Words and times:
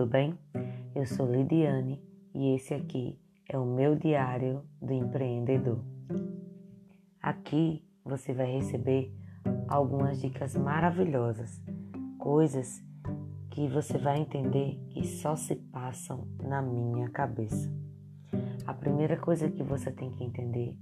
tudo 0.00 0.12
bem? 0.12 0.34
Eu 0.94 1.04
sou 1.04 1.30
Lidiane 1.30 2.02
e 2.34 2.54
esse 2.54 2.72
aqui 2.72 3.20
é 3.46 3.58
o 3.58 3.66
meu 3.66 3.94
diário 3.94 4.64
do 4.80 4.94
empreendedor. 4.94 5.84
Aqui 7.22 7.84
você 8.02 8.32
vai 8.32 8.50
receber 8.50 9.14
algumas 9.68 10.18
dicas 10.18 10.56
maravilhosas, 10.56 11.62
coisas 12.18 12.82
que 13.50 13.68
você 13.68 13.98
vai 13.98 14.20
entender 14.20 14.80
que 14.88 15.06
só 15.06 15.36
se 15.36 15.54
passam 15.54 16.26
na 16.42 16.62
minha 16.62 17.10
cabeça. 17.10 17.70
A 18.66 18.72
primeira 18.72 19.18
coisa 19.18 19.50
que 19.50 19.62
você 19.62 19.90
tem 19.90 20.10
que 20.12 20.24
entender 20.24 20.78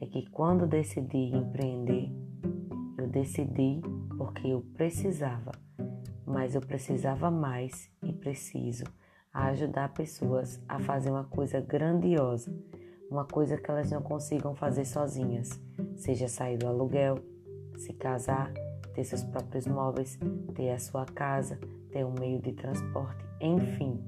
é 0.00 0.06
que 0.06 0.30
quando 0.30 0.66
decidi 0.66 1.36
empreender, 1.36 2.10
eu 2.96 3.06
decidi 3.06 3.82
porque 4.16 4.48
eu 4.48 4.62
precisava 4.74 5.52
mas 6.26 6.56
eu 6.56 6.60
precisava 6.60 7.30
mais 7.30 7.88
preciso 8.26 8.82
ajudar 9.32 9.92
pessoas 9.92 10.60
a 10.68 10.80
fazer 10.80 11.10
uma 11.10 11.22
coisa 11.22 11.60
grandiosa, 11.60 12.52
uma 13.08 13.24
coisa 13.24 13.56
que 13.56 13.70
elas 13.70 13.88
não 13.92 14.02
consigam 14.02 14.52
fazer 14.52 14.84
sozinhas, 14.84 15.48
seja 15.94 16.26
sair 16.26 16.58
do 16.58 16.66
aluguel, 16.66 17.18
se 17.76 17.92
casar, 17.92 18.52
ter 18.94 19.04
seus 19.04 19.22
próprios 19.22 19.68
móveis, 19.68 20.18
ter 20.56 20.70
a 20.70 20.78
sua 20.80 21.04
casa, 21.04 21.60
ter 21.92 22.04
um 22.04 22.14
meio 22.18 22.42
de 22.42 22.52
transporte, 22.52 23.24
enfim, 23.40 24.04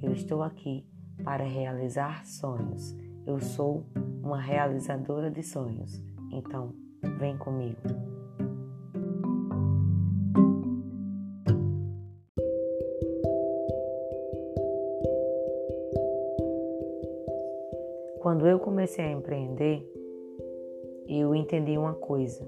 eu 0.00 0.12
estou 0.12 0.44
aqui 0.44 0.86
para 1.24 1.42
realizar 1.42 2.24
sonhos. 2.24 2.94
Eu 3.26 3.40
sou 3.40 3.84
uma 4.22 4.40
realizadora 4.40 5.28
de 5.28 5.42
sonhos. 5.42 6.00
Então, 6.30 6.72
vem 7.18 7.36
comigo. 7.36 7.80
Quando 18.36 18.48
eu 18.48 18.58
comecei 18.58 19.02
a 19.02 19.10
empreender, 19.10 19.82
eu 21.08 21.34
entendi 21.34 21.78
uma 21.78 21.94
coisa. 21.94 22.46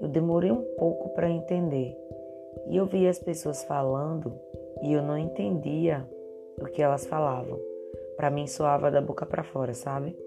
Eu 0.00 0.08
demorei 0.08 0.50
um 0.50 0.64
pouco 0.76 1.10
para 1.10 1.30
entender. 1.30 1.96
E 2.68 2.76
eu 2.76 2.84
via 2.84 3.10
as 3.10 3.20
pessoas 3.20 3.62
falando 3.62 4.34
e 4.82 4.92
eu 4.92 5.00
não 5.04 5.16
entendia 5.16 6.04
o 6.60 6.64
que 6.64 6.82
elas 6.82 7.06
falavam. 7.06 7.60
Para 8.16 8.28
mim 8.28 8.48
soava 8.48 8.90
da 8.90 9.00
boca 9.00 9.24
para 9.24 9.44
fora, 9.44 9.72
sabe? 9.72 10.18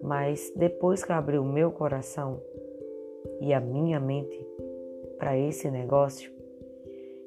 Mas 0.00 0.52
depois 0.54 1.02
que 1.02 1.10
eu 1.10 1.16
abri 1.16 1.36
o 1.36 1.44
meu 1.44 1.72
coração 1.72 2.40
e 3.40 3.52
a 3.52 3.58
minha 3.58 3.98
mente 3.98 4.38
para 5.18 5.36
esse 5.36 5.68
negócio, 5.68 6.30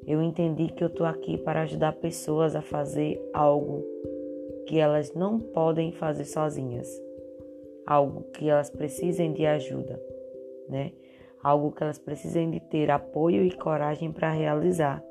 eu 0.06 0.22
entendi 0.22 0.68
que 0.68 0.82
eu 0.82 0.88
tô 0.88 1.04
aqui 1.04 1.36
para 1.36 1.60
ajudar 1.64 1.92
pessoas 1.96 2.56
a 2.56 2.62
fazer 2.62 3.20
algo 3.34 3.84
que 4.68 4.78
elas 4.78 5.14
não 5.14 5.40
podem 5.40 5.92
fazer 5.92 6.26
sozinhas, 6.26 6.86
algo 7.86 8.24
que 8.34 8.50
elas 8.50 8.68
precisem 8.68 9.32
de 9.32 9.46
ajuda, 9.46 9.98
né? 10.68 10.92
Algo 11.42 11.72
que 11.72 11.82
elas 11.82 11.98
precisem 11.98 12.50
de 12.50 12.60
ter 12.60 12.90
apoio 12.90 13.42
e 13.42 13.50
coragem 13.50 14.12
para 14.12 14.30
realizar. 14.30 15.02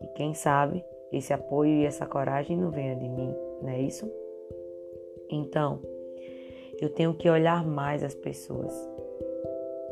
E 0.00 0.06
quem 0.14 0.34
sabe 0.34 0.84
esse 1.10 1.32
apoio 1.32 1.80
e 1.80 1.84
essa 1.84 2.06
coragem 2.06 2.56
não 2.56 2.70
venha 2.70 2.94
de 2.94 3.08
mim, 3.08 3.34
não 3.60 3.70
é 3.70 3.80
isso? 3.80 4.08
Então, 5.28 5.80
eu 6.80 6.88
tenho 6.88 7.12
que 7.12 7.28
olhar 7.28 7.66
mais 7.66 8.04
as 8.04 8.14
pessoas, 8.14 8.72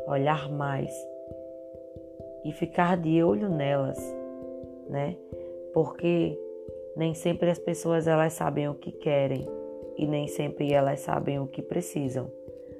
olhar 0.06 0.48
mais 0.48 0.94
e 2.44 2.52
ficar 2.52 2.96
de 2.96 3.20
olho 3.24 3.48
nelas, 3.48 3.98
né? 4.88 5.16
Porque 5.74 6.38
nem 6.96 7.14
sempre 7.14 7.50
as 7.50 7.58
pessoas 7.58 8.06
elas 8.06 8.32
sabem 8.32 8.68
o 8.68 8.74
que 8.74 8.92
querem 8.92 9.46
e 9.96 10.06
nem 10.06 10.26
sempre 10.26 10.72
elas 10.72 11.00
sabem 11.00 11.38
o 11.38 11.46
que 11.46 11.62
precisam. 11.62 12.30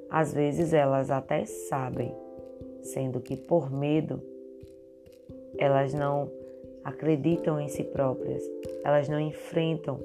Às 0.09 0.35
vezes 0.35 0.73
elas 0.73 1.11
até 1.11 1.45
sabem, 1.45 2.15
sendo 2.83 3.21
que 3.21 3.37
por 3.37 3.71
medo 3.71 4.21
elas 5.59 5.95
não 5.95 6.31
acreditam 6.83 7.61
em 7.61 7.69
si 7.69 7.85
próprias, 7.85 8.43
elas 8.85 9.09
não 9.09 9.21
enfrentam 9.21 10.01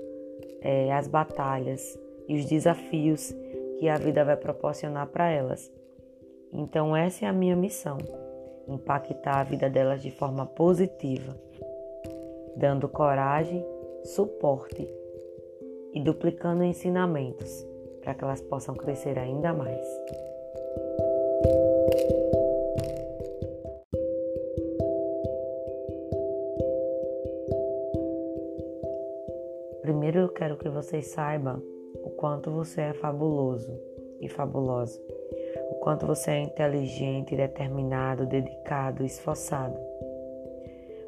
é, 0.61 0.91
as 0.91 1.07
batalhas 1.07 1.97
e 2.27 2.37
os 2.37 2.45
desafios 2.45 3.33
que 3.79 3.87
a 3.87 3.97
vida 3.97 4.23
vai 4.23 4.35
proporcionar 4.35 5.07
para 5.07 5.29
elas. 5.29 5.71
Então, 6.51 6.95
essa 6.95 7.25
é 7.25 7.27
a 7.27 7.33
minha 7.33 7.55
missão: 7.55 7.97
impactar 8.67 9.39
a 9.39 9.43
vida 9.43 9.69
delas 9.69 10.01
de 10.01 10.11
forma 10.11 10.45
positiva, 10.45 11.35
dando 12.55 12.87
coragem 12.87 13.65
suporte 14.05 14.87
e 15.91 15.99
duplicando 15.99 16.63
ensinamentos 16.63 17.67
para 18.01 18.13
que 18.13 18.23
elas 18.23 18.39
possam 18.41 18.75
crescer 18.75 19.17
ainda 19.17 19.51
mais. 19.51 19.83
Primeiro 29.81 30.19
eu 30.19 30.29
quero 30.29 30.57
que 30.57 30.69
vocês 30.69 31.07
saibam 31.07 31.61
o 32.03 32.11
quanto 32.11 32.51
você 32.51 32.81
é 32.81 32.93
fabuloso 32.93 33.79
e 34.21 34.29
fabulosa, 34.29 35.01
o 35.71 35.75
quanto 35.75 36.05
você 36.05 36.31
é 36.31 36.39
inteligente, 36.41 37.35
determinado, 37.35 38.27
dedicado, 38.27 39.03
esforçado, 39.03 39.79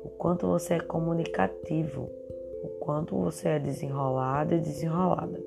o 0.03 0.09
quanto 0.18 0.47
você 0.47 0.75
é 0.75 0.80
comunicativo 0.80 2.09
quanto 2.88 3.18
você 3.18 3.50
é 3.50 3.59
desenrolada 3.59 4.56
e 4.56 4.62
desenrolada. 4.62 5.44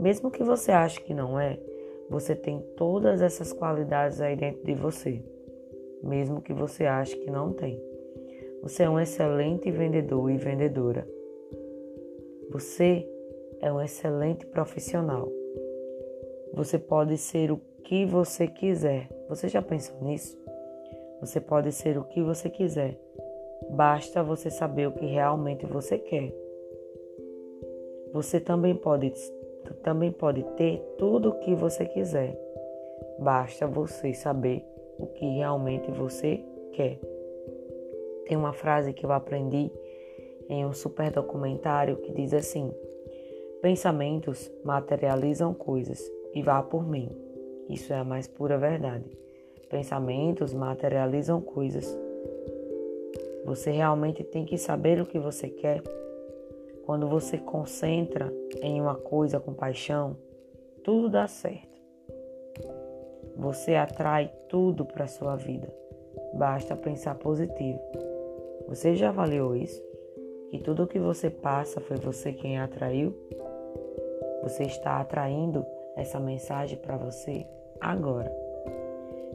Mesmo 0.00 0.30
que 0.30 0.42
você 0.42 0.72
ache 0.72 0.98
que 0.98 1.12
não 1.12 1.38
é, 1.38 1.60
você 2.08 2.34
tem 2.34 2.58
todas 2.74 3.20
essas 3.20 3.52
qualidades 3.52 4.18
aí 4.22 4.34
dentro 4.34 4.64
de 4.64 4.72
você, 4.72 5.22
mesmo 6.02 6.40
que 6.40 6.54
você 6.54 6.86
ache 6.86 7.16
que 7.16 7.30
não 7.30 7.52
tem. 7.52 7.78
Você 8.62 8.84
é 8.84 8.88
um 8.88 8.98
excelente 8.98 9.70
vendedor 9.70 10.30
e 10.30 10.38
vendedora. 10.38 11.06
Você 12.50 13.06
é 13.60 13.70
um 13.70 13.82
excelente 13.82 14.46
profissional. 14.46 15.30
Você 16.54 16.78
pode 16.78 17.18
ser 17.18 17.52
o 17.52 17.60
que 17.84 18.06
você 18.06 18.46
quiser. 18.46 19.10
Você 19.28 19.48
já 19.48 19.60
pensou 19.60 20.00
nisso? 20.00 20.34
Você 21.20 21.42
pode 21.42 21.72
ser 21.72 21.98
o 21.98 22.04
que 22.04 22.22
você 22.22 22.48
quiser. 22.48 22.98
Basta 23.68 24.22
você 24.22 24.48
saber 24.48 24.88
o 24.88 24.92
que 24.92 25.04
realmente 25.04 25.66
você 25.66 25.98
quer. 25.98 26.43
Você 28.14 28.40
também 28.40 28.74
pode, 28.74 29.12
também 29.82 30.10
pode 30.10 30.42
ter 30.56 30.80
tudo 30.96 31.28
o 31.28 31.40
que 31.40 31.54
você 31.54 31.84
quiser. 31.84 32.34
Basta 33.18 33.66
você 33.66 34.14
saber 34.14 34.64
o 34.98 35.06
que 35.08 35.26
realmente 35.26 35.90
você 35.90 36.42
quer. 36.72 36.98
Tem 38.26 38.38
uma 38.38 38.54
frase 38.54 38.94
que 38.94 39.04
eu 39.04 39.12
aprendi 39.12 39.70
em 40.48 40.64
um 40.64 40.72
super 40.72 41.10
documentário 41.10 41.98
que 41.98 42.12
diz 42.12 42.32
assim: 42.32 42.72
Pensamentos 43.60 44.50
materializam 44.64 45.52
coisas 45.52 46.00
e 46.32 46.40
vá 46.40 46.62
por 46.62 46.88
mim. 46.88 47.10
Isso 47.68 47.92
é 47.92 47.96
a 47.96 48.04
mais 48.04 48.26
pura 48.26 48.56
verdade. 48.56 49.10
Pensamentos 49.68 50.54
materializam 50.54 51.40
coisas 51.42 51.84
você 53.44 53.70
realmente 53.70 54.24
tem 54.24 54.46
que 54.46 54.56
saber 54.56 55.00
o 55.00 55.06
que 55.06 55.18
você 55.18 55.48
quer. 55.48 55.82
Quando 56.84 57.08
você 57.08 57.38
concentra 57.38 58.32
em 58.60 58.80
uma 58.80 58.94
coisa 58.94 59.40
com 59.40 59.54
paixão, 59.54 60.16
tudo 60.82 61.08
dá 61.08 61.26
certo. 61.26 61.80
Você 63.36 63.74
atrai 63.74 64.30
tudo 64.48 64.84
para 64.84 65.06
sua 65.06 65.34
vida. 65.34 65.72
Basta 66.34 66.76
pensar 66.76 67.14
positivo. 67.16 67.80
Você 68.68 68.94
já 68.94 69.08
avaliou 69.08 69.56
isso? 69.56 69.82
Que 70.50 70.58
tudo 70.58 70.84
o 70.84 70.86
que 70.86 70.98
você 70.98 71.30
passa 71.30 71.80
foi 71.80 71.96
você 71.96 72.32
quem 72.32 72.58
atraiu? 72.58 73.14
Você 74.42 74.64
está 74.64 75.00
atraindo 75.00 75.64
essa 75.96 76.20
mensagem 76.20 76.76
para 76.76 76.96
você 76.96 77.46
agora. 77.80 78.32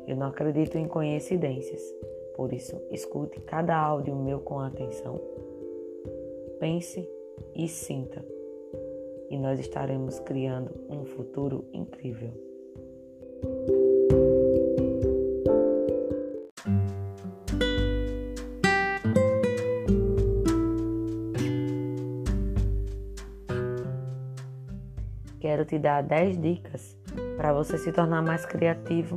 Eu 0.07 0.15
não 0.15 0.27
acredito 0.27 0.77
em 0.77 0.87
coincidências. 0.87 1.81
Por 2.35 2.53
isso, 2.53 2.81
escute 2.91 3.39
cada 3.41 3.75
áudio 3.75 4.15
meu 4.15 4.39
com 4.39 4.59
atenção. 4.59 5.19
Pense 6.59 7.18
e 7.55 7.67
sinta. 7.67 8.25
E 9.29 9.37
nós 9.37 9.59
estaremos 9.59 10.19
criando 10.19 10.73
um 10.89 11.05
futuro 11.05 11.65
incrível. 11.73 12.33
Quero 25.39 25.65
te 25.65 25.79
dar 25.79 26.03
10 26.03 26.41
dicas 26.41 26.97
para 27.37 27.53
você 27.53 27.77
se 27.77 27.91
tornar 27.91 28.21
mais 28.21 28.45
criativo 28.45 29.15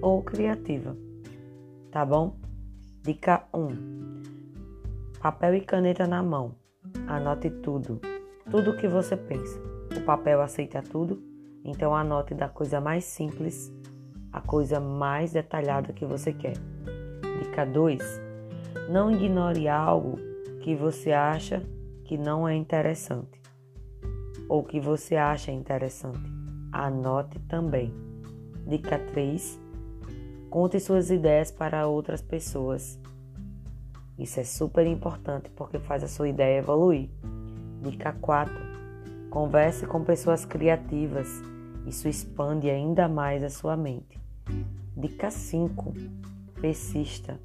ou 0.00 0.22
criativa. 0.22 0.96
Tá 1.90 2.04
bom? 2.04 2.36
Dica 3.02 3.46
1: 3.52 4.16
Papel 5.20 5.56
e 5.56 5.60
caneta 5.60 6.06
na 6.06 6.22
mão. 6.22 6.54
Anote 7.06 7.50
tudo, 7.50 8.00
tudo 8.50 8.70
o 8.70 8.76
que 8.76 8.88
você 8.88 9.16
pensa. 9.16 9.58
O 9.96 10.00
papel 10.02 10.40
aceita 10.40 10.82
tudo, 10.82 11.22
então 11.64 11.94
anote 11.94 12.34
da 12.34 12.48
coisa 12.48 12.80
mais 12.80 13.04
simples 13.04 13.72
à 14.32 14.40
coisa 14.40 14.78
mais 14.78 15.32
detalhada 15.32 15.92
que 15.92 16.04
você 16.04 16.32
quer. 16.32 16.56
Dica 17.40 17.64
2: 17.64 18.02
não 18.88 19.10
ignore 19.10 19.68
algo 19.68 20.18
que 20.60 20.74
você 20.74 21.12
acha 21.12 21.62
que 22.04 22.16
não 22.16 22.46
é 22.46 22.54
interessante 22.54 23.40
ou 24.48 24.62
que 24.62 24.78
você 24.78 25.16
acha 25.16 25.50
interessante. 25.50 26.20
Anote 26.70 27.38
também. 27.48 27.92
Dica 28.66 28.98
3: 28.98 29.60
conte 30.50 30.78
suas 30.78 31.10
ideias 31.10 31.50
para 31.50 31.86
outras 31.86 32.22
pessoas. 32.22 32.98
Isso 34.18 34.40
é 34.40 34.44
super 34.44 34.86
importante 34.86 35.50
porque 35.50 35.78
faz 35.78 36.02
a 36.02 36.08
sua 36.08 36.28
ideia 36.28 36.58
evoluir. 36.58 37.10
Dica 37.82 38.12
4: 38.14 38.54
converse 39.28 39.86
com 39.86 40.02
pessoas 40.02 40.44
criativas. 40.46 41.28
Isso 41.86 42.08
expande 42.08 42.70
ainda 42.70 43.08
mais 43.08 43.42
a 43.42 43.50
sua 43.50 43.76
mente. 43.76 44.18
Dica 44.96 45.30
5: 45.30 45.92
persista 46.60 47.38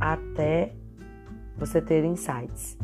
até 0.00 0.74
você 1.56 1.80
ter 1.80 2.04
insights. 2.04 2.76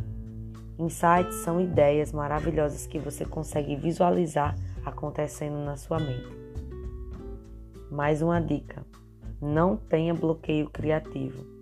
Insights 0.78 1.34
são 1.42 1.60
ideias 1.60 2.12
maravilhosas 2.12 2.86
que 2.86 2.98
você 2.98 3.24
consegue 3.24 3.74
visualizar 3.74 4.54
acontecendo 4.84 5.64
na 5.64 5.76
sua 5.76 5.98
mente. 5.98 6.30
Mais 7.90 8.22
uma 8.22 8.38
dica: 8.38 8.86
não 9.40 9.76
tenha 9.76 10.14
bloqueio 10.14 10.70
criativo 10.70 11.55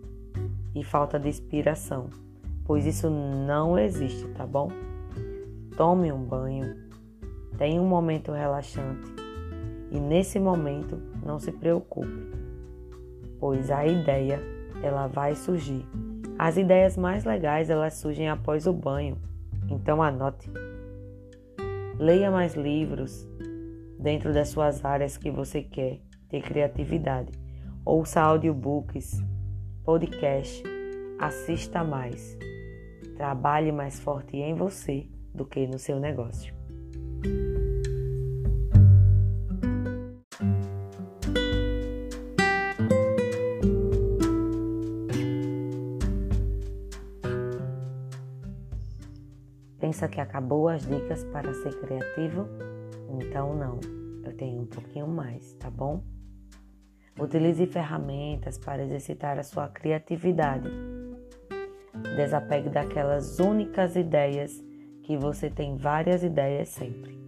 e 0.74 0.82
falta 0.82 1.18
de 1.18 1.28
inspiração, 1.28 2.08
pois 2.64 2.84
isso 2.86 3.08
não 3.08 3.78
existe, 3.78 4.26
tá 4.28 4.46
bom? 4.46 4.68
Tome 5.76 6.12
um 6.12 6.24
banho, 6.24 6.76
tenha 7.56 7.80
um 7.80 7.86
momento 7.86 8.32
relaxante 8.32 9.14
e 9.90 10.00
nesse 10.00 10.40
momento 10.40 11.00
não 11.24 11.38
se 11.38 11.52
preocupe, 11.52 12.32
pois 13.38 13.70
a 13.70 13.86
ideia 13.86 14.40
ela 14.82 15.06
vai 15.06 15.34
surgir. 15.34 15.86
As 16.38 16.56
ideias 16.56 16.96
mais 16.96 17.24
legais 17.24 17.70
elas 17.70 17.94
surgem 17.94 18.28
após 18.28 18.66
o 18.66 18.72
banho, 18.72 19.16
então 19.70 20.02
anote. 20.02 20.50
Leia 21.98 22.30
mais 22.30 22.54
livros 22.54 23.28
dentro 23.98 24.32
das 24.32 24.48
suas 24.48 24.84
áreas 24.84 25.16
que 25.16 25.30
você 25.30 25.62
quer 25.62 26.00
ter 26.28 26.42
criatividade. 26.42 27.32
Ouça 27.84 28.20
audiobooks, 28.20 29.22
podcast, 29.84 30.62
assista 31.20 31.84
mais. 31.84 32.38
Trabalhe 33.16 33.70
mais 33.70 34.00
forte 34.00 34.34
em 34.38 34.54
você 34.54 35.06
do 35.34 35.44
que 35.44 35.66
no 35.66 35.78
seu 35.78 36.00
negócio. 36.00 36.54
Pensa 49.78 50.08
que 50.08 50.18
acabou 50.18 50.68
as 50.70 50.86
dicas 50.86 51.22
para 51.24 51.52
ser 51.52 51.78
criativo? 51.80 52.48
Então 53.20 53.54
não, 53.54 53.78
eu 54.24 54.34
tenho 54.34 54.62
um 54.62 54.66
pouquinho 54.66 55.06
mais, 55.06 55.52
tá 55.54 55.68
bom? 55.68 56.02
Utilize 57.18 57.64
ferramentas 57.66 58.58
para 58.58 58.82
exercitar 58.82 59.38
a 59.38 59.42
sua 59.42 59.68
criatividade. 59.68 60.68
Desapegue 62.16 62.68
daquelas 62.68 63.38
únicas 63.38 63.94
ideias 63.94 64.62
que 65.02 65.16
você 65.16 65.48
tem 65.48 65.76
várias 65.76 66.24
ideias 66.24 66.68
sempre. 66.68 67.22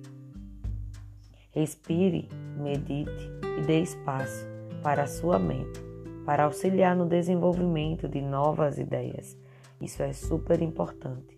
Respire, 1.53 2.29
medite 2.57 3.31
e 3.59 3.63
dê 3.63 3.81
espaço 3.81 4.47
para 4.83 5.05
a 5.05 5.07
sua 5.07 5.39
mente, 5.39 5.81
para 6.25 6.45
auxiliar 6.45 6.97
no 6.97 7.07
desenvolvimento 7.07 8.09
de 8.09 8.21
novas 8.21 8.79
ideias. 8.79 9.37
Isso 9.81 10.03
é 10.03 10.13
super 10.13 10.61
importante 10.61 11.37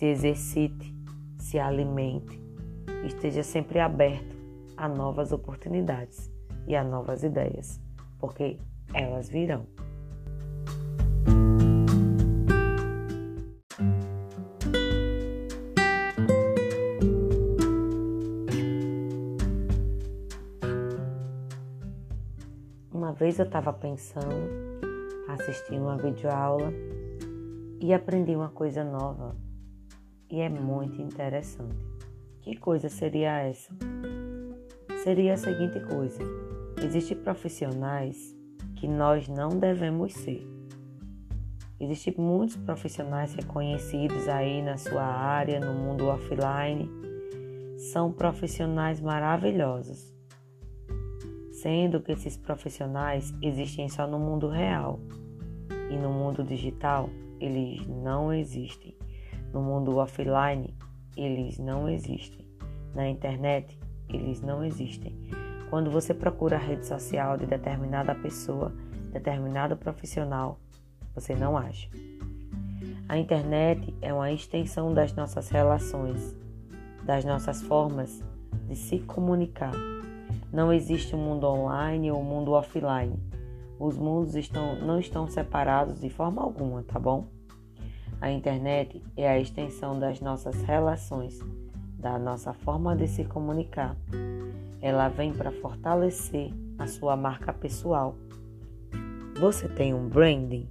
se 0.00 0.06
exercite, 0.06 0.94
se 1.36 1.58
alimente, 1.58 2.42
esteja 3.04 3.42
sempre 3.42 3.80
aberto 3.80 4.34
a 4.74 4.88
novas 4.88 5.30
oportunidades 5.30 6.32
e 6.66 6.76
a 6.76 6.84
novas 6.84 7.22
ideias, 7.22 7.80
porque 8.18 8.58
elas 8.94 9.28
virão. 9.28 9.66
Uma 22.92 23.12
vez 23.12 23.38
eu 23.38 23.46
estava 23.46 23.72
pensando, 23.72 24.26
assistindo 25.28 25.82
uma 25.82 25.96
videoaula 25.96 26.72
e 27.80 27.94
aprendi 27.94 28.36
uma 28.36 28.50
coisa 28.50 28.84
nova 28.84 29.34
e 30.30 30.40
é 30.40 30.48
muito 30.48 31.02
interessante. 31.02 31.84
Que 32.40 32.56
coisa 32.56 32.88
seria 32.88 33.40
essa? 33.40 33.72
Seria 35.02 35.34
a 35.34 35.36
seguinte 35.36 35.80
coisa: 35.80 36.22
existem 36.82 37.16
profissionais 37.16 38.36
que 38.76 38.88
nós 38.88 39.28
não 39.28 39.50
devemos 39.50 40.12
ser. 40.14 40.46
Existem 41.78 42.14
muitos 42.18 42.56
profissionais 42.56 43.34
reconhecidos 43.34 44.28
aí 44.28 44.62
na 44.62 44.76
sua 44.76 45.02
área, 45.02 45.60
no 45.60 45.72
mundo 45.72 46.06
offline. 46.06 46.90
São 47.92 48.12
profissionais 48.12 49.00
maravilhosos. 49.00 50.14
Sendo 51.52 52.00
que 52.00 52.12
esses 52.12 52.36
profissionais 52.36 53.34
existem 53.42 53.88
só 53.88 54.06
no 54.06 54.18
mundo 54.18 54.48
real 54.48 55.00
e 55.90 55.96
no 55.96 56.10
mundo 56.10 56.44
digital 56.44 57.08
eles 57.38 57.86
não 57.86 58.32
existem. 58.32 58.96
No 59.52 59.62
mundo 59.62 59.96
offline, 59.96 60.74
eles 61.16 61.58
não 61.58 61.88
existem. 61.88 62.46
Na 62.94 63.08
internet, 63.08 63.78
eles 64.08 64.40
não 64.42 64.62
existem. 64.62 65.16
Quando 65.70 65.88
você 65.88 66.12
procura 66.12 66.56
a 66.56 66.58
rede 66.58 66.84
social 66.84 67.36
de 67.38 67.46
determinada 67.46 68.12
pessoa, 68.12 68.72
determinado 69.12 69.76
profissional, 69.76 70.58
você 71.14 71.36
não 71.36 71.56
acha. 71.56 71.88
A 73.08 73.16
internet 73.16 73.94
é 74.02 74.12
uma 74.12 74.32
extensão 74.32 74.92
das 74.92 75.12
nossas 75.12 75.48
relações, 75.48 76.36
das 77.04 77.24
nossas 77.24 77.62
formas 77.62 78.20
de 78.66 78.74
se 78.74 78.98
comunicar. 78.98 79.72
Não 80.52 80.72
existe 80.72 81.14
um 81.14 81.18
mundo 81.18 81.46
online 81.46 82.10
ou 82.10 82.20
um 82.20 82.24
mundo 82.24 82.50
offline. 82.50 83.16
Os 83.78 83.96
mundos 83.96 84.34
estão, 84.34 84.74
não 84.74 84.98
estão 84.98 85.28
separados 85.28 86.00
de 86.00 86.10
forma 86.10 86.42
alguma, 86.42 86.82
tá 86.82 86.98
bom? 86.98 87.28
A 88.20 88.28
internet 88.30 89.02
é 89.16 89.28
a 89.28 89.38
extensão 89.38 89.98
das 89.98 90.20
nossas 90.20 90.60
relações, 90.62 91.38
da 92.00 92.18
nossa 92.18 92.52
forma 92.54 92.96
de 92.96 93.06
se 93.06 93.24
comunicar. 93.24 93.94
Ela 94.80 95.08
vem 95.08 95.32
para 95.32 95.52
fortalecer 95.52 96.50
a 96.78 96.86
sua 96.86 97.14
marca 97.14 97.52
pessoal. 97.52 98.16
Você 99.38 99.68
tem 99.68 99.92
um 99.92 100.08
branding, 100.08 100.66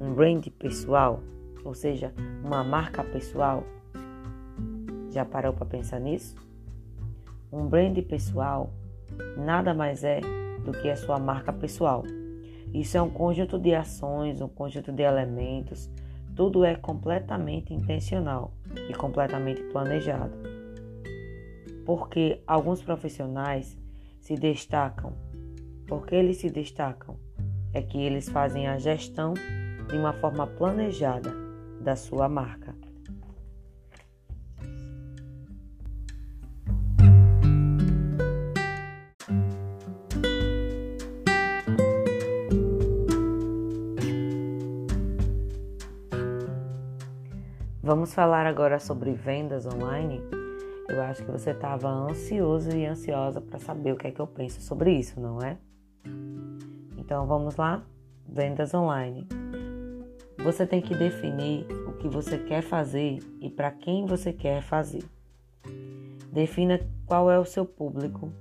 um 0.00 0.14
brand 0.14 0.46
pessoal, 0.58 1.20
ou 1.64 1.74
seja, 1.74 2.14
uma 2.44 2.62
marca 2.62 3.02
pessoal? 3.02 3.64
Já 5.10 5.24
parou 5.24 5.52
para 5.52 5.66
pensar 5.66 5.98
nisso? 5.98 6.36
Um 7.52 7.66
brand 7.66 7.98
pessoal 8.02 8.70
nada 9.36 9.74
mais 9.74 10.04
é 10.04 10.20
do 10.64 10.72
que 10.72 10.88
a 10.88 10.96
sua 10.96 11.18
marca 11.18 11.52
pessoal. 11.52 12.04
Isso 12.72 12.96
é 12.96 13.02
um 13.02 13.10
conjunto 13.10 13.58
de 13.58 13.74
ações, 13.74 14.40
um 14.40 14.48
conjunto 14.48 14.92
de 14.92 15.02
elementos 15.02 15.90
tudo 16.36 16.64
é 16.64 16.76
completamente 16.76 17.72
intencional 17.72 18.52
e 18.88 18.92
completamente 18.92 19.62
planejado. 19.72 20.36
Porque 21.86 22.42
alguns 22.46 22.82
profissionais 22.82 23.76
se 24.20 24.34
destacam. 24.34 25.14
Porque 25.88 26.14
eles 26.14 26.36
se 26.36 26.50
destacam 26.50 27.16
é 27.72 27.82
que 27.82 27.98
eles 27.98 28.28
fazem 28.28 28.66
a 28.66 28.78
gestão 28.78 29.34
de 29.88 29.96
uma 29.96 30.12
forma 30.14 30.46
planejada 30.46 31.32
da 31.80 31.96
sua 31.96 32.28
marca. 32.28 32.85
Vamos 47.86 48.12
falar 48.12 48.46
agora 48.46 48.80
sobre 48.80 49.12
vendas 49.12 49.64
online. 49.64 50.20
Eu 50.88 51.00
acho 51.02 51.24
que 51.24 51.30
você 51.30 51.52
estava 51.52 51.88
ansioso 51.88 52.76
e 52.76 52.84
ansiosa 52.84 53.40
para 53.40 53.60
saber 53.60 53.92
o 53.92 53.96
que 53.96 54.08
é 54.08 54.10
que 54.10 54.18
eu 54.18 54.26
penso 54.26 54.60
sobre 54.60 54.90
isso, 54.90 55.20
não 55.20 55.40
é? 55.40 55.56
Então 56.98 57.28
vamos 57.28 57.54
lá? 57.54 57.86
Vendas 58.28 58.74
online. 58.74 59.28
Você 60.42 60.66
tem 60.66 60.82
que 60.82 60.96
definir 60.96 61.64
o 61.86 61.92
que 61.92 62.08
você 62.08 62.38
quer 62.38 62.60
fazer 62.60 63.20
e 63.40 63.48
para 63.48 63.70
quem 63.70 64.04
você 64.04 64.32
quer 64.32 64.62
fazer. 64.62 65.04
Defina 66.32 66.80
qual 67.06 67.30
é 67.30 67.38
o 67.38 67.44
seu 67.44 67.64
público 67.64 68.32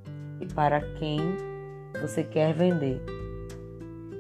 e 0.42 0.48
para 0.48 0.82
quem 0.96 1.20
você 2.02 2.24
quer 2.24 2.52
vender. 2.52 3.00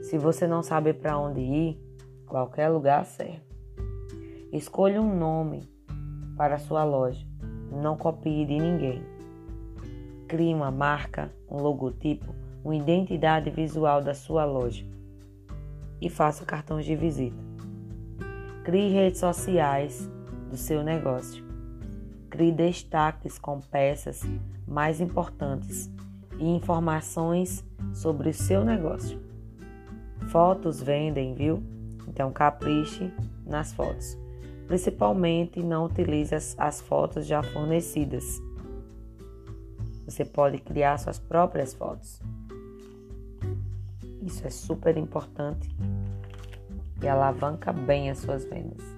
Se 0.04 0.20
você 0.20 0.46
não 0.46 0.62
sabe 0.62 0.94
para 0.94 1.18
onde 1.18 1.42
ir, 1.42 1.82
qualquer 2.28 2.70
lugar 2.70 3.04
serve. 3.06 3.55
Escolha 4.56 5.02
um 5.02 5.20
nome 5.20 5.70
para 6.38 6.58
sua 6.58 6.86
loja. 6.86 7.28
Não 7.70 7.98
copie 7.98 8.46
de 8.46 8.58
ninguém. 8.58 9.04
Crie 10.30 10.54
uma 10.54 10.72
marca, 10.72 11.30
um 11.52 11.58
logotipo, 11.58 12.34
uma 12.64 12.74
identidade 12.74 13.50
visual 13.50 14.02
da 14.02 14.14
sua 14.14 14.46
loja 14.46 14.86
e 16.00 16.10
faça 16.10 16.46
cartões 16.46 16.86
de 16.86 16.96
visita. 16.96 17.36
Crie 18.64 18.94
redes 18.94 19.20
sociais 19.20 20.10
do 20.50 20.56
seu 20.56 20.84
negócio. 20.84 21.44
Crie 22.30 22.54
destaques 22.54 23.38
com 23.38 23.60
peças 23.60 24.24
mais 24.66 25.02
importantes 25.02 25.92
e 26.40 26.48
informações 26.48 27.62
sobre 27.94 28.30
o 28.30 28.34
seu 28.34 28.64
negócio. 28.64 29.20
Fotos 30.30 30.82
vendem, 30.82 31.36
viu? 31.36 31.62
Então 32.08 32.32
capriche 32.32 33.12
nas 33.46 33.74
fotos. 33.74 34.24
Principalmente 34.68 35.62
não 35.62 35.86
utilize 35.86 36.34
as, 36.34 36.56
as 36.58 36.82
fotos 36.82 37.26
já 37.26 37.44
fornecidas. 37.44 38.42
Você 40.06 40.24
pode 40.24 40.60
criar 40.60 40.98
suas 40.98 41.20
próprias 41.20 41.74
fotos. 41.74 42.22
Isso 44.22 44.46
é 44.46 44.50
super 44.50 44.98
importante 44.98 45.70
e 47.02 47.08
alavanca 47.08 47.72
bem 47.72 48.10
as 48.10 48.20
suas 48.20 48.46
vendas. 48.46 48.95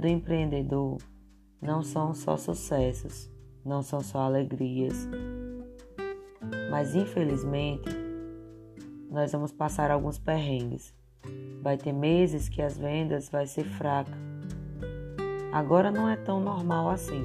Do 0.00 0.08
empreendedor 0.08 0.96
não 1.60 1.82
são 1.82 2.14
só 2.14 2.36
sucessos, 2.36 3.30
não 3.62 3.82
são 3.82 4.00
só 4.00 4.20
alegrias, 4.20 5.06
mas 6.70 6.94
infelizmente 6.94 7.90
nós 9.10 9.32
vamos 9.32 9.52
passar 9.52 9.90
alguns 9.90 10.18
perrengues. 10.18 10.94
Vai 11.60 11.76
ter 11.76 11.92
meses 11.92 12.48
que 12.48 12.62
as 12.62 12.78
vendas 12.78 13.28
vai 13.28 13.46
ser 13.46 13.64
fraca. 13.64 14.16
Agora 15.52 15.90
não 15.90 16.08
é 16.08 16.16
tão 16.16 16.40
normal 16.40 16.88
assim. 16.88 17.22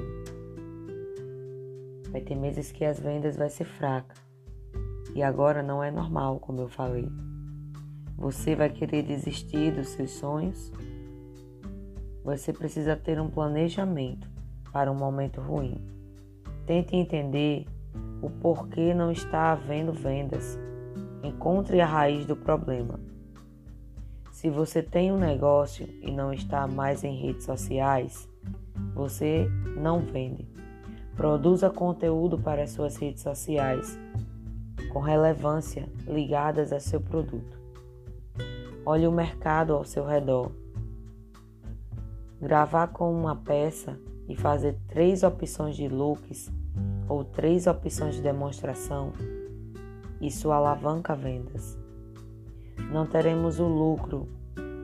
Vai 2.10 2.20
ter 2.20 2.34
meses 2.34 2.70
que 2.70 2.84
as 2.84 3.00
vendas 3.00 3.36
vai 3.36 3.48
ser 3.48 3.64
fraca. 3.64 4.14
E 5.14 5.22
agora 5.22 5.62
não 5.62 5.82
é 5.82 5.90
normal, 5.90 6.38
como 6.40 6.60
eu 6.60 6.68
falei. 6.68 7.08
Você 8.18 8.54
vai 8.54 8.68
querer 8.68 9.02
desistir 9.02 9.72
dos 9.72 9.88
seus 9.88 10.10
sonhos? 10.10 10.70
Você 12.26 12.52
precisa 12.52 12.96
ter 12.96 13.20
um 13.20 13.30
planejamento 13.30 14.28
para 14.72 14.90
um 14.90 14.96
momento 14.96 15.40
ruim. 15.40 15.80
Tente 16.66 16.96
entender 16.96 17.64
o 18.20 18.28
porquê 18.28 18.92
não 18.92 19.12
está 19.12 19.52
havendo 19.52 19.92
vendas. 19.92 20.58
Encontre 21.22 21.80
a 21.80 21.86
raiz 21.86 22.26
do 22.26 22.34
problema. 22.34 22.98
Se 24.32 24.50
você 24.50 24.82
tem 24.82 25.12
um 25.12 25.16
negócio 25.16 25.88
e 26.02 26.10
não 26.10 26.32
está 26.32 26.66
mais 26.66 27.04
em 27.04 27.14
redes 27.14 27.44
sociais, 27.44 28.28
você 28.92 29.48
não 29.76 30.00
vende. 30.00 30.48
Produza 31.14 31.70
conteúdo 31.70 32.36
para 32.36 32.64
as 32.64 32.70
suas 32.70 32.96
redes 32.96 33.22
sociais 33.22 33.96
com 34.92 34.98
relevância 34.98 35.88
ligadas 36.08 36.72
a 36.72 36.80
seu 36.80 37.00
produto. 37.00 37.56
Olhe 38.84 39.06
o 39.06 39.12
mercado 39.12 39.74
ao 39.74 39.84
seu 39.84 40.04
redor. 40.04 40.65
Gravar 42.40 42.88
com 42.88 43.12
uma 43.12 43.36
peça 43.36 43.98
e 44.28 44.36
fazer 44.36 44.78
três 44.88 45.22
opções 45.22 45.76
de 45.76 45.88
looks 45.88 46.50
ou 47.08 47.24
três 47.24 47.66
opções 47.66 48.16
de 48.16 48.22
demonstração, 48.22 49.12
isso 50.20 50.50
alavanca 50.50 51.14
vendas. 51.14 51.78
Não 52.90 53.06
teremos 53.06 53.58
o 53.58 53.66
lucro 53.66 54.28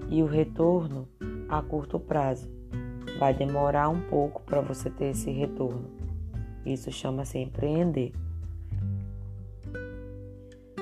e 0.09 0.23
o 0.23 0.27
retorno 0.27 1.09
a 1.49 1.61
curto 1.63 1.99
prazo. 1.99 2.51
Vai 3.19 3.35
demorar 3.35 3.89
um 3.89 4.01
pouco 4.09 4.43
para 4.43 4.61
você 4.61 4.89
ter 4.89 5.07
esse 5.07 5.31
retorno. 5.31 5.91
Isso 6.65 6.91
chama-se 6.91 7.39
empreender. 7.39 8.13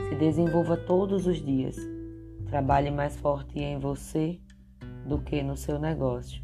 Se 0.08 0.14
desenvolva 0.16 0.76
todos 0.76 1.26
os 1.26 1.38
dias 1.38 1.76
Trabalhe 2.50 2.90
mais 2.90 3.16
forte 3.16 3.60
em 3.60 3.78
você 3.78 4.40
do 5.06 5.20
que 5.20 5.40
no 5.40 5.56
seu 5.56 5.78
negócio. 5.78 6.42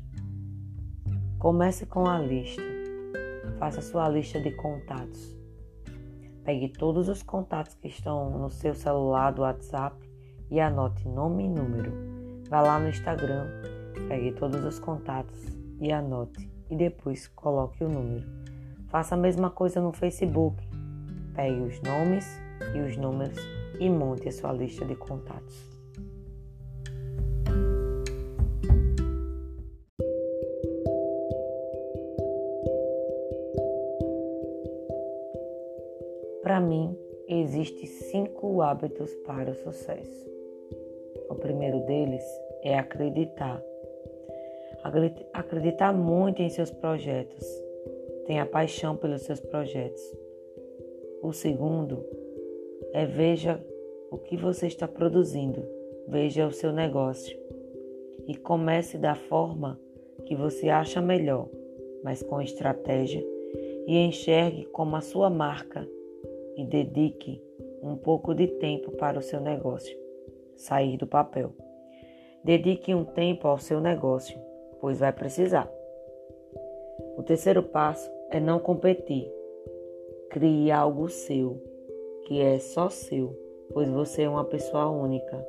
Comece 1.38 1.85
com 1.85 2.09
a 2.09 2.19
lista. 2.19 2.62
Faça 3.59 3.83
sua 3.83 4.09
lista 4.09 4.40
de 4.40 4.52
contatos. 4.52 5.37
Pegue 6.43 6.69
todos 6.69 7.11
os 7.11 7.23
contatos 7.23 7.75
que 7.75 7.88
estão 7.88 8.31
no 8.38 8.49
seu 8.49 8.75
celular 8.75 9.33
do 9.33 9.43
WhatsApp 9.43 9.97
e 10.50 10.59
anote 10.59 11.07
nome 11.07 11.45
e 11.45 11.49
número. 11.49 11.93
Vá 12.49 12.62
lá 12.62 12.78
no 12.78 12.88
Instagram, 12.88 13.47
pegue 14.09 14.33
todos 14.33 14.64
os 14.64 14.78
contatos 14.78 15.45
e 15.78 15.93
anote. 15.93 16.50
E 16.71 16.75
depois 16.75 17.28
coloque 17.28 17.85
o 17.85 17.88
número. 17.88 18.26
Faça 18.88 19.14
a 19.14 19.19
mesma 19.19 19.50
coisa 19.50 19.78
no 19.78 19.93
Facebook. 19.93 20.57
Pegue 21.35 21.61
os 21.61 21.83
nomes 21.83 22.40
e 22.75 22.81
os 22.81 22.97
números 22.97 23.38
e 23.78 23.90
monte 23.90 24.26
a 24.26 24.33
sua 24.33 24.52
lista 24.55 24.87
de 24.87 24.97
contatos. 24.97 25.75
Para 36.57 36.65
mim, 36.65 36.97
existem 37.29 37.85
cinco 37.85 38.63
hábitos 38.63 39.15
para 39.27 39.51
o 39.51 39.55
sucesso. 39.55 40.27
O 41.29 41.35
primeiro 41.35 41.81
deles 41.81 42.25
é 42.63 42.79
acreditar. 42.79 43.63
Acreditar 45.35 45.93
muito 45.93 46.41
em 46.41 46.49
seus 46.49 46.71
projetos. 46.71 47.45
Tenha 48.25 48.47
paixão 48.47 48.97
pelos 48.97 49.21
seus 49.21 49.39
projetos. 49.39 50.01
O 51.23 51.31
segundo 51.31 52.03
é 52.95 53.05
veja 53.05 53.63
o 54.11 54.17
que 54.17 54.35
você 54.35 54.67
está 54.67 54.89
produzindo. 54.89 55.63
Veja 56.09 56.47
o 56.47 56.53
seu 56.53 56.73
negócio 56.73 57.39
e 58.27 58.35
comece 58.35 58.97
da 58.97 59.15
forma 59.15 59.79
que 60.25 60.35
você 60.35 60.71
acha 60.71 61.03
melhor, 61.03 61.51
mas 62.03 62.23
com 62.23 62.41
estratégia 62.41 63.23
e 63.87 63.99
enxergue 63.99 64.65
como 64.65 64.97
a 64.97 65.03
sua 65.03 65.29
marca 65.29 65.87
e 66.57 66.65
dedique 66.65 67.43
um 67.83 67.97
pouco 67.97 68.35
de 68.35 68.47
tempo 68.47 68.93
para 68.93 69.19
o 69.19 69.23
seu 69.23 69.41
negócio 69.41 69.97
sair 70.57 70.97
do 70.97 71.07
papel. 71.07 71.53
Dedique 72.43 72.95
um 72.95 73.05
tempo 73.05 73.47
ao 73.47 73.59
seu 73.59 73.81
negócio, 73.81 74.39
pois 74.81 74.99
vai 74.99 75.13
precisar. 75.13 75.71
O 77.17 77.23
terceiro 77.23 77.63
passo 77.63 78.11
é 78.31 78.41
não 78.41 78.59
competir. 78.59 79.31
Crie 80.31 80.71
algo 80.71 81.09
seu, 81.09 81.63
que 82.27 82.41
é 82.41 82.59
só 82.59 82.89
seu, 82.89 83.37
pois 83.73 83.89
você 83.89 84.23
é 84.23 84.29
uma 84.29 84.45
pessoa 84.45 84.89
única 84.89 85.47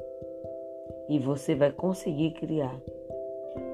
e 1.09 1.19
você 1.19 1.55
vai 1.55 1.71
conseguir 1.71 2.31
criar. 2.31 2.79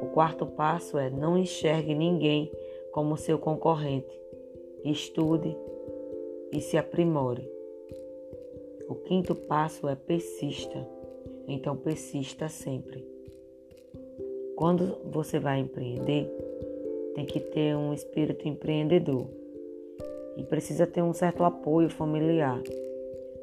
O 0.01 0.07
quarto 0.07 0.45
passo 0.45 0.97
é 0.97 1.09
não 1.09 1.37
enxergue 1.37 1.95
ninguém 1.95 2.51
como 2.91 3.17
seu 3.17 3.39
concorrente. 3.39 4.21
Estude, 4.83 5.55
e 6.53 6.61
se 6.61 6.77
aprimore. 6.77 7.49
O 8.87 8.95
quinto 8.95 9.33
passo 9.33 9.87
é 9.87 9.95
persista. 9.95 10.87
Então 11.47 11.75
persista 11.75 12.47
sempre. 12.47 13.03
Quando 14.55 14.97
você 15.11 15.39
vai 15.39 15.59
empreender, 15.59 16.31
tem 17.15 17.25
que 17.25 17.39
ter 17.39 17.75
um 17.75 17.93
espírito 17.93 18.47
empreendedor 18.47 19.27
e 20.37 20.43
precisa 20.43 20.85
ter 20.85 21.01
um 21.01 21.13
certo 21.13 21.43
apoio 21.43 21.89
familiar. 21.89 22.61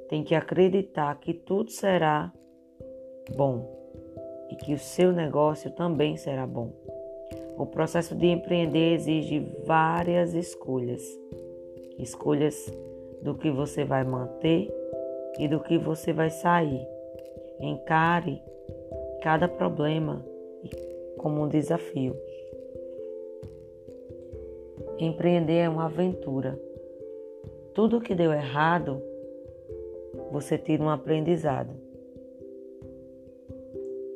Tem 0.08 0.22
que 0.22 0.34
acreditar 0.34 1.14
que 1.20 1.34
tudo 1.34 1.70
será 1.70 2.32
bom 3.36 3.78
e 4.50 4.56
que 4.56 4.72
o 4.72 4.78
seu 4.78 5.12
negócio 5.12 5.70
também 5.72 6.16
será 6.16 6.46
bom. 6.46 6.72
O 7.56 7.66
processo 7.66 8.14
de 8.14 8.26
empreender 8.26 8.94
exige 8.94 9.40
várias 9.64 10.34
escolhas. 10.34 11.02
Escolhas 11.98 12.72
do 13.22 13.34
que 13.34 13.50
você 13.50 13.84
vai 13.84 14.04
manter 14.04 14.68
e 15.38 15.48
do 15.48 15.60
que 15.60 15.78
você 15.78 16.12
vai 16.12 16.30
sair. 16.30 16.86
Encare 17.60 18.42
cada 19.22 19.48
problema 19.48 20.24
como 21.18 21.42
um 21.42 21.48
desafio. 21.48 22.16
Empreender 24.98 25.58
é 25.58 25.68
uma 25.68 25.86
aventura. 25.86 26.60
Tudo 27.74 28.00
que 28.00 28.14
deu 28.14 28.32
errado, 28.32 29.02
você 30.30 30.58
tira 30.58 30.82
um 30.82 30.90
aprendizado. 30.90 31.70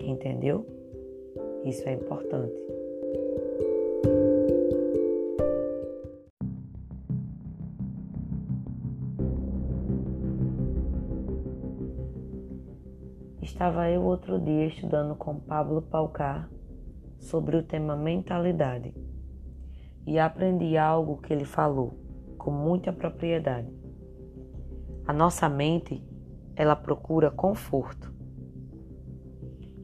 Entendeu? 0.01 0.67
Isso 1.65 1.89
é 1.89 1.95
importante. 1.95 2.55
Estava 13.55 13.89
eu 13.89 14.03
outro 14.03 14.41
dia 14.41 14.67
estudando 14.67 15.15
com 15.15 15.39
Pablo 15.39 15.81
Palcar 15.81 16.51
sobre 17.21 17.57
o 17.57 17.63
tema 17.63 17.95
mentalidade 17.95 18.93
e 20.05 20.19
aprendi 20.19 20.77
algo 20.77 21.19
que 21.19 21.33
ele 21.33 21.45
falou 21.45 21.97
com 22.37 22.51
muita 22.51 22.93
propriedade. 22.93 23.73
A 25.07 25.13
nossa 25.13 25.49
mente, 25.49 26.05
ela 26.57 26.75
procura 26.75 27.31
conforto. 27.31 28.13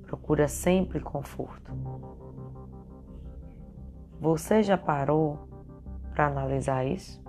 Procura 0.03 0.49
sempre 0.49 0.99
conforto. 0.99 1.73
Você 4.19 4.65
já 4.65 4.77
parou 4.77 5.49
para 6.13 6.27
analisar 6.27 6.85
isso? 6.85 7.23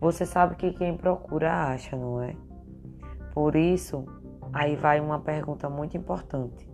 Você 0.00 0.24
sabe 0.24 0.56
que 0.56 0.72
quem 0.72 0.96
procura 0.96 1.52
acha, 1.52 1.94
não 1.94 2.22
é? 2.22 2.34
Por 3.34 3.54
isso, 3.54 4.06
Aí 4.52 4.76
vai 4.76 5.00
uma 5.00 5.18
pergunta 5.20 5.68
muito 5.68 5.96
importante. 5.96 6.68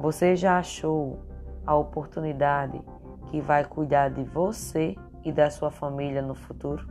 Você 0.00 0.36
já 0.36 0.58
achou 0.58 1.18
a 1.66 1.74
oportunidade 1.74 2.80
que 3.26 3.40
vai 3.40 3.64
cuidar 3.64 4.10
de 4.10 4.24
você 4.24 4.96
e 5.24 5.32
da 5.32 5.50
sua 5.50 5.70
família 5.70 6.22
no 6.22 6.34
futuro? 6.34 6.86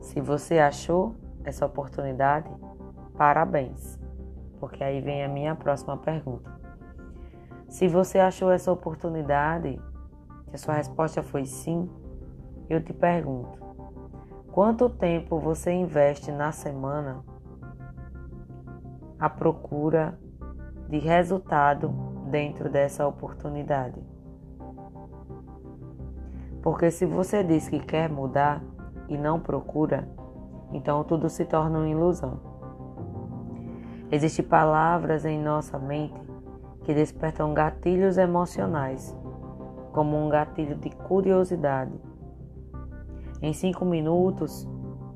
Se 0.00 0.20
você 0.20 0.58
achou 0.58 1.14
essa 1.44 1.66
oportunidade, 1.66 2.50
parabéns, 3.16 3.98
porque 4.58 4.82
aí 4.82 5.00
vem 5.00 5.24
a 5.24 5.28
minha 5.28 5.54
próxima 5.54 5.96
pergunta. 5.96 6.50
Se 7.68 7.86
você 7.86 8.18
achou 8.18 8.50
essa 8.50 8.72
oportunidade, 8.72 9.80
se 10.48 10.54
a 10.54 10.58
sua 10.58 10.74
resposta 10.74 11.22
foi 11.22 11.44
sim, 11.44 11.88
eu 12.68 12.82
te 12.82 12.92
pergunto: 12.92 13.58
quanto 14.50 14.88
tempo 14.88 15.38
você 15.38 15.70
investe 15.72 16.32
na 16.32 16.50
semana 16.50 17.24
à 19.18 19.28
procura 19.28 20.18
de 20.88 20.98
resultado 20.98 21.88
dentro 22.30 22.68
dessa 22.70 23.06
oportunidade. 23.06 24.00
Porque 26.62 26.90
se 26.90 27.06
você 27.06 27.42
diz 27.42 27.68
que 27.68 27.78
quer 27.78 28.10
mudar 28.10 28.62
e 29.08 29.16
não 29.16 29.40
procura, 29.40 30.08
então 30.72 31.04
tudo 31.04 31.28
se 31.28 31.44
torna 31.44 31.78
uma 31.78 31.88
ilusão. 31.88 32.40
Existem 34.10 34.44
palavras 34.44 35.24
em 35.24 35.40
nossa 35.40 35.78
mente 35.78 36.20
que 36.84 36.94
despertam 36.94 37.52
gatilhos 37.52 38.16
emocionais, 38.16 39.14
como 39.92 40.16
um 40.16 40.28
gatilho 40.28 40.76
de 40.76 40.90
curiosidade. 40.90 41.92
Em 43.42 43.52
cinco 43.52 43.84
minutos, 43.84 44.66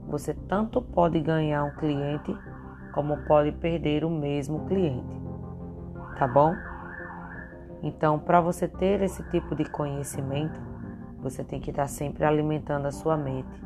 você 0.07 0.35
tanto 0.35 0.83
pode 0.83 1.19
ganhar 1.21 1.65
um 1.65 1.71
cliente 1.71 2.37
como 2.93 3.19
pode 3.25 3.53
perder 3.53 4.05
o 4.05 4.11
mesmo 4.11 4.67
cliente. 4.67 5.21
Tá 6.19 6.29
bom? 6.29 6.55
Então, 7.83 8.19
para 8.19 8.41
você 8.41 8.69
ter 8.69 9.03
esse 9.03 9.23
tipo 9.31 9.57
de 9.57 9.65
conhecimento, 9.65 10.61
você 11.19 11.43
tem 11.43 11.61
que 11.61 11.71
estar 11.71 11.89
sempre 11.89 12.25
alimentando 12.25 12.87
a 12.87 12.93
sua 12.93 13.17
mente. 13.17 13.63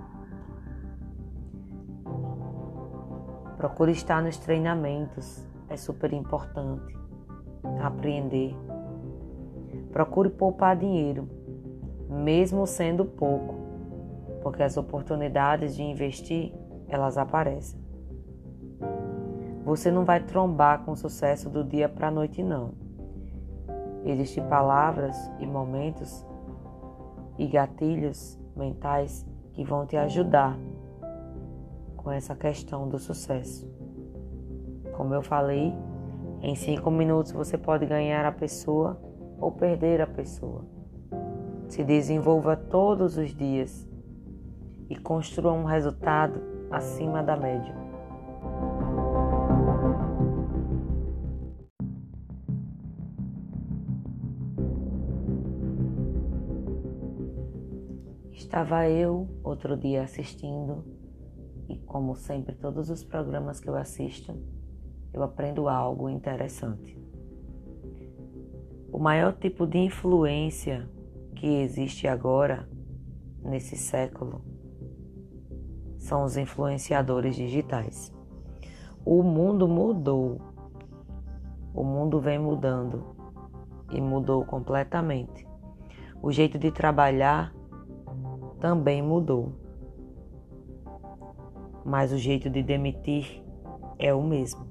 Procure 3.57 3.93
estar 3.93 4.23
nos 4.23 4.37
treinamentos, 4.39 5.47
é 5.69 5.77
super 5.77 6.13
importante 6.13 6.97
aprender. 7.83 8.55
Procure 9.93 10.31
poupar 10.31 10.77
dinheiro, 10.77 11.29
mesmo 12.09 12.67
sendo 12.67 13.05
pouco, 13.05 13.55
porque 14.43 14.63
as 14.63 14.77
oportunidades 14.77 15.75
de 15.75 15.83
investir, 15.83 16.55
elas 16.89 17.19
aparecem. 17.19 17.86
Você 19.67 19.91
não 19.91 20.05
vai 20.05 20.21
trombar 20.21 20.85
com 20.85 20.95
sucesso 20.95 21.51
do 21.51 21.65
dia 21.65 21.89
para 21.89 22.07
a 22.07 22.11
noite, 22.11 22.41
não. 22.41 22.71
Existem 24.05 24.47
palavras 24.47 25.17
e 25.41 25.47
momentos 25.47 26.25
e 27.37 27.49
gatilhos 27.49 28.39
mentais 28.55 29.27
que 29.55 29.65
vão 29.65 29.85
te 29.85 29.97
ajudar 29.97 30.57
com 31.97 32.13
essa 32.13 32.37
questão 32.37 32.89
do 32.89 32.97
sucesso. 32.97 33.69
Como 34.97 35.13
eu 35.13 35.21
falei, 35.21 35.75
em 36.43 36.55
cinco 36.55 36.89
minutos 36.89 37.33
você 37.33 37.59
pode 37.59 37.87
ganhar 37.87 38.25
a 38.25 38.31
pessoa 38.31 38.97
ou 39.37 39.51
perder 39.51 40.01
a 40.01 40.07
pessoa. 40.07 40.65
Se 41.67 41.83
desenvolva 41.83 42.57
todos 42.57 43.19
os 43.19 43.35
dias 43.35 43.85
e 44.89 44.95
construa 44.95 45.53
um 45.53 45.65
resultado 45.65 46.41
acima 46.71 47.21
da 47.21 47.37
média. 47.37 47.86
Estava 58.57 58.89
eu 58.89 59.29
outro 59.45 59.77
dia 59.77 60.03
assistindo, 60.03 60.83
e 61.69 61.77
como 61.77 62.17
sempre, 62.17 62.55
todos 62.55 62.89
os 62.89 63.05
programas 63.05 63.61
que 63.61 63.69
eu 63.69 63.77
assisto, 63.77 64.35
eu 65.13 65.23
aprendo 65.23 65.69
algo 65.69 66.09
interessante. 66.09 66.99
O 68.91 68.99
maior 68.99 69.35
tipo 69.35 69.67
de 69.67 69.77
influência 69.77 70.89
que 71.35 71.47
existe 71.47 72.09
agora, 72.09 72.67
nesse 73.43 73.77
século, 73.77 74.43
são 75.99 76.25
os 76.25 76.39
influenciadores 76.39 77.37
digitais. 77.37 78.11
O 79.05 79.23
mundo 79.23 79.69
mudou. 79.69 80.41
O 81.75 81.85
mundo 81.85 82.19
vem 82.23 82.39
mudando 82.39 83.05
e 83.93 84.01
mudou 84.01 84.47
completamente. 84.47 85.47
O 86.23 86.33
jeito 86.33 86.59
de 86.59 86.73
trabalhar 86.73 87.55
também 88.61 89.03
mudou. 89.03 89.53
Mas 91.85 92.13
o 92.13 92.19
jeito 92.19 92.51
de 92.51 92.63
demitir 92.63 93.43
é 93.99 94.13
o 94.13 94.23
mesmo. 94.23 94.67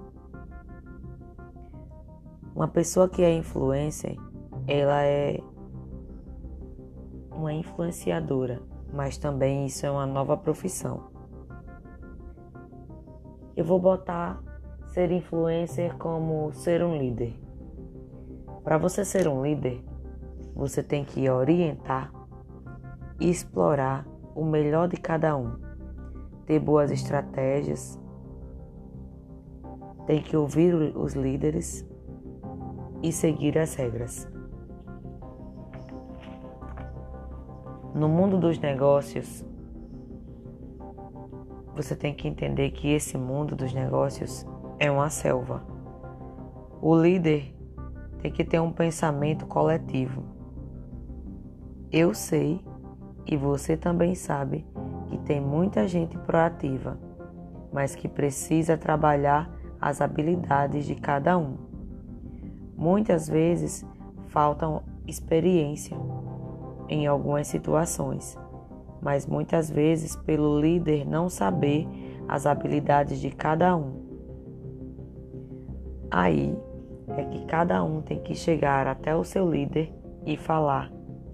Uma 2.55 2.67
pessoa 2.67 3.09
que 3.09 3.21
é 3.21 3.33
influencer, 3.33 4.15
ela 4.67 5.03
é 5.03 5.41
uma 7.31 7.53
influenciadora, 7.53 8.61
mas 8.93 9.17
também 9.17 9.65
isso 9.65 9.85
é 9.85 9.91
uma 9.91 10.05
nova 10.05 10.37
profissão. 10.37 11.11
Eu 13.55 13.65
vou 13.65 13.79
botar 13.79 14.41
ser 14.87 15.11
influencer 15.11 15.97
como 15.97 16.53
ser 16.53 16.81
um 16.81 16.97
líder. 16.97 17.37
Para 18.63 18.77
você 18.77 19.03
ser 19.03 19.27
um 19.27 19.43
líder, 19.43 19.83
você 20.55 20.81
tem 20.81 21.03
que 21.03 21.29
orientar, 21.29 22.11
e 23.19 23.29
explorar 23.29 24.05
o 24.35 24.43
melhor 24.43 24.87
de 24.87 24.97
cada 24.97 25.35
um, 25.35 25.57
ter 26.45 26.59
boas 26.59 26.91
estratégias, 26.91 27.99
tem 30.05 30.21
que 30.21 30.35
ouvir 30.37 30.73
os 30.95 31.13
líderes 31.13 31.87
e 33.01 33.11
seguir 33.11 33.57
as 33.57 33.75
regras. 33.75 34.27
No 37.93 38.09
mundo 38.09 38.37
dos 38.37 38.59
negócios, 38.59 39.45
você 41.75 41.95
tem 41.95 42.13
que 42.13 42.27
entender 42.27 42.71
que 42.71 42.91
esse 42.91 43.17
mundo 43.17 43.55
dos 43.55 43.73
negócios 43.73 44.45
é 44.79 44.91
uma 44.91 45.09
selva. 45.09 45.65
O 46.81 46.95
líder 46.95 47.55
tem 48.21 48.31
que 48.31 48.43
ter 48.43 48.59
um 48.59 48.71
pensamento 48.71 49.45
coletivo. 49.45 50.23
Eu 51.91 52.13
sei 52.13 52.61
e 53.25 53.35
você 53.35 53.75
também 53.75 54.13
sabe 54.13 54.65
que 55.07 55.17
tem 55.19 55.41
muita 55.41 55.87
gente 55.87 56.17
proativa, 56.19 56.97
mas 57.71 57.95
que 57.95 58.07
precisa 58.07 58.77
trabalhar 58.77 59.49
as 59.81 60.01
habilidades 60.01 60.85
de 60.85 60.95
cada 60.95 61.37
um. 61.37 61.57
Muitas 62.77 63.27
vezes 63.27 63.85
faltam 64.27 64.83
experiência 65.07 65.97
em 66.87 67.07
algumas 67.07 67.47
situações, 67.47 68.37
mas 69.01 69.25
muitas 69.25 69.69
vezes 69.69 70.15
pelo 70.15 70.59
líder 70.59 71.05
não 71.05 71.29
saber 71.29 71.87
as 72.27 72.45
habilidades 72.45 73.19
de 73.19 73.31
cada 73.31 73.75
um. 73.75 74.03
Aí 76.11 76.57
é 77.09 77.23
que 77.25 77.45
cada 77.45 77.83
um 77.83 78.01
tem 78.01 78.19
que 78.19 78.35
chegar 78.35 78.87
até 78.87 79.15
o 79.15 79.23
seu 79.23 79.49
líder 79.49 79.93
e 80.25 80.35
falar, 80.35 80.91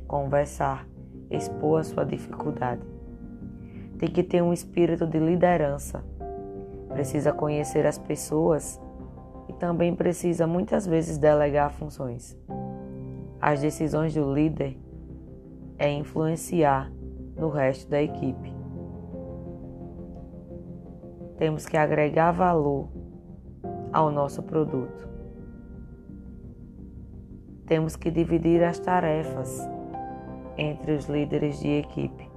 conversar, 0.08 0.86
expor 1.32 1.80
a 1.80 1.84
sua 1.84 2.06
dificuldade. 2.06 2.82
Tem 3.98 4.10
que 4.10 4.24
ter 4.24 4.42
um 4.42 4.52
espírito 4.52 5.06
de 5.08 5.20
liderança. 5.20 6.04
Precisa 6.90 7.32
conhecer 7.32 7.86
as 7.86 7.98
pessoas 7.98 8.80
e 9.48 9.54
também 9.54 9.96
precisa 9.96 10.46
muitas 10.46 10.86
vezes 10.86 11.18
delegar 11.18 11.72
funções. 11.72 12.38
As 13.40 13.62
decisões 13.62 14.14
do 14.14 14.34
líder 14.34 14.78
é 15.78 15.92
influenciar 15.92 16.92
no 17.36 17.50
resto 17.50 17.90
da 17.90 18.02
equipe. 18.02 18.54
Temos 21.38 21.66
que 21.66 21.76
agregar 21.76 22.32
valor 22.32 22.88
ao 23.92 24.12
nosso 24.12 24.44
produto. 24.44 25.10
Temos 27.66 27.96
que 27.96 28.12
dividir 28.12 28.64
as 28.64 28.78
tarefas 28.78 29.68
entre 30.58 30.94
os 30.94 31.06
líderes 31.06 31.60
de 31.60 31.70
equipe. 31.70 32.30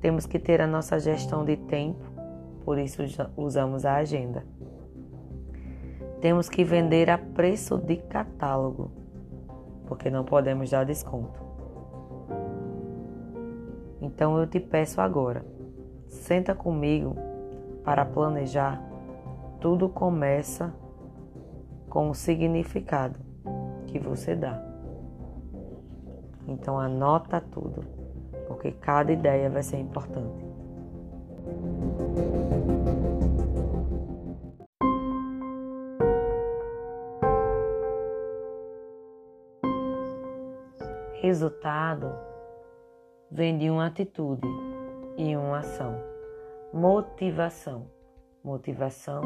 Temos 0.00 0.26
que 0.26 0.38
ter 0.38 0.60
a 0.60 0.66
nossa 0.66 0.98
gestão 0.98 1.44
de 1.44 1.56
tempo, 1.56 2.04
por 2.64 2.78
isso 2.78 3.02
usamos 3.36 3.84
a 3.84 3.96
agenda. 3.96 4.44
Temos 6.20 6.48
que 6.48 6.64
vender 6.64 7.10
a 7.10 7.18
preço 7.18 7.78
de 7.78 7.96
catálogo, 7.96 8.90
porque 9.86 10.10
não 10.10 10.24
podemos 10.24 10.70
dar 10.70 10.84
desconto. 10.84 11.40
Então 14.00 14.38
eu 14.38 14.46
te 14.46 14.58
peço 14.58 15.00
agora, 15.00 15.44
senta 16.08 16.54
comigo 16.54 17.16
para 17.84 18.04
planejar. 18.04 18.82
Tudo 19.60 19.88
começa 19.88 20.74
com 21.88 22.10
o 22.10 22.14
significado 22.14 23.20
que 23.86 23.98
você 23.98 24.34
dá. 24.34 24.71
Então 26.46 26.78
anota 26.78 27.40
tudo, 27.40 27.84
porque 28.46 28.72
cada 28.72 29.12
ideia 29.12 29.48
vai 29.48 29.62
ser 29.62 29.78
importante. 29.78 30.52
Resultado 41.22 42.12
vem 43.30 43.56
de 43.56 43.70
uma 43.70 43.86
atitude 43.86 44.46
e 45.16 45.36
uma 45.36 45.58
ação. 45.58 45.94
Motivação. 46.72 47.86
Motivação 48.42 49.22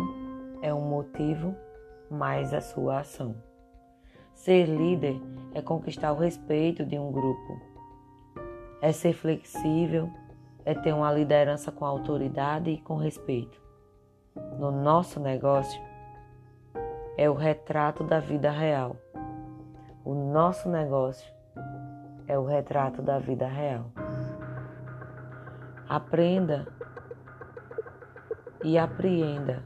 é 0.61 0.73
um 0.75 0.83
motivo 0.83 1.57
mais 2.11 2.53
a 2.53 2.61
sua 2.61 3.01
ação. 3.01 3.35
Ser 4.37 4.67
líder 4.67 5.21
é 5.55 5.63
conquistar 5.63 6.13
o 6.13 6.19
respeito 6.19 6.85
de 6.85 6.99
um 6.99 7.11
grupo. 7.11 7.59
É 8.83 8.93
ser 8.93 9.15
flexível, 9.15 10.11
é 10.65 10.75
ter 10.75 10.93
uma 10.93 11.11
liderança 11.11 11.73
com 11.73 11.87
autoridade 11.87 12.71
e 12.71 12.81
com 12.81 12.97
respeito. 12.97 13.59
No 14.59 14.71
nosso 14.71 15.19
negócio, 15.19 15.81
é 17.17 17.29
o 17.31 17.35
retrato 17.35 18.05
da 18.05 18.21
vida 18.21 18.51
real. 18.51 18.95
O 20.05 20.15
nosso 20.15 20.69
negócio 20.69 21.27
é 22.29 22.39
o 22.39 22.45
retrato 22.45 23.01
da 23.01 23.19
vida 23.19 23.49
real. 23.49 23.91
Aprenda 25.89 26.69
e 28.63 28.77
apreenda 28.77 29.65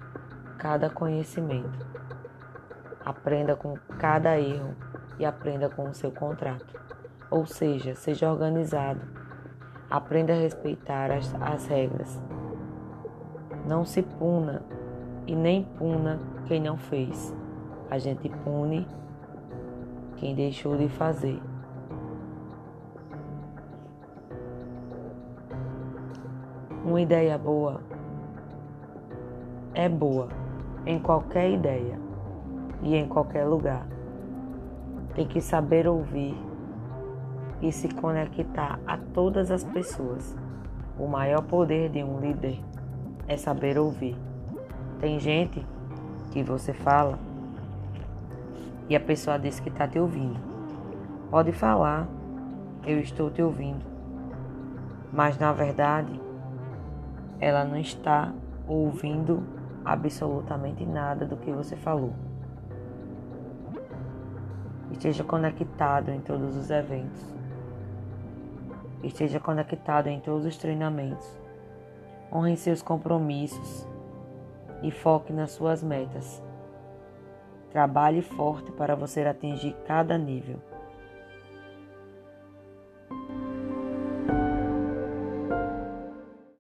cada 0.59 0.89
conhecimento. 0.89 2.00
Aprenda 3.11 3.57
com 3.57 3.75
cada 3.99 4.39
erro 4.39 4.73
e 5.19 5.25
aprenda 5.25 5.69
com 5.69 5.83
o 5.83 5.93
seu 5.93 6.13
contrato. 6.13 6.81
Ou 7.29 7.45
seja, 7.45 7.93
seja 7.97 8.31
organizado. 8.31 9.01
Aprenda 9.91 10.33
a 10.33 10.37
respeitar 10.37 11.11
as, 11.11 11.35
as 11.41 11.67
regras. 11.67 12.23
Não 13.67 13.85
se 13.85 14.01
puna 14.01 14.63
e 15.27 15.35
nem 15.35 15.65
puna 15.65 16.21
quem 16.47 16.61
não 16.61 16.77
fez. 16.77 17.35
A 17.91 17.99
gente 17.99 18.29
pune 18.29 18.87
quem 20.17 20.33
deixou 20.33 20.77
de 20.77 20.89
fazer. 20.89 21.43
Uma 26.85 27.01
ideia 27.01 27.37
boa 27.37 27.81
é 29.75 29.89
boa 29.89 30.29
em 30.87 31.01
qualquer 31.01 31.51
ideia 31.51 32.10
e 32.83 32.97
em 32.97 33.07
qualquer 33.07 33.45
lugar. 33.45 33.87
Tem 35.15 35.27
que 35.27 35.41
saber 35.41 35.87
ouvir 35.87 36.37
e 37.61 37.71
se 37.73 37.89
conectar 37.89 38.79
a 38.87 38.97
todas 38.97 39.51
as 39.51 39.65
pessoas. 39.65 40.37
O 40.99 41.07
maior 41.07 41.43
poder 41.43 41.91
de 41.91 42.03
um 42.03 42.21
líder 42.21 42.61
é 43.27 43.37
saber 43.37 43.79
ouvir. 43.79 44.17
Tem 44.99 45.19
gente 45.19 45.65
que 46.31 46.43
você 46.43 46.73
fala 46.73 47.19
e 48.89 48.97
a 48.97 49.01
pessoa 49.01 49.39
diz 49.39 49.61
que 49.61 49.69
está 49.69 49.87
te 49.87 49.99
ouvindo. 49.99 50.39
Pode 51.31 51.53
falar, 51.53 52.09
eu 52.85 52.99
estou 52.99 53.31
te 53.31 53.43
ouvindo. 53.43 53.85
Mas 55.13 55.39
na 55.39 55.53
verdade, 55.53 56.21
ela 57.41 57.65
não 57.65 57.77
está 57.77 58.33
ouvindo 58.67 59.43
absolutamente 59.85 60.85
nada 60.85 61.25
do 61.25 61.37
que 61.37 61.51
você 61.51 61.77
falou. 61.77 62.13
Esteja 64.91 65.25
conectado 65.25 66.11
em 66.11 66.21
todos 66.21 66.57
os 66.57 66.71
eventos. 66.71 67.23
Esteja 69.03 69.41
conectado 69.41 70.09
em 70.09 70.21
todos 70.21 70.45
os 70.45 70.57
treinamentos. 70.57 71.27
Honre 72.33 72.57
seus 72.57 72.83
compromissos 72.83 73.87
e 74.83 74.91
foque 74.91 75.33
nas 75.33 75.53
suas 75.53 75.83
metas. 75.83 76.43
Trabalhe 77.71 78.21
forte 78.21 78.71
para 78.73 78.95
você 78.95 79.23
atingir 79.23 79.75
cada 79.87 80.19
nível. 80.19 80.61